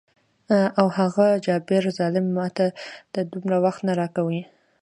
او 0.79 0.87
هغه 0.97 1.27
جبار 1.45 1.83
ظلم 1.97 2.25
ماته 2.37 2.65
دومره 3.31 3.57
وخت 3.65 3.81
نه 3.87 3.93
راکوي. 3.99 4.41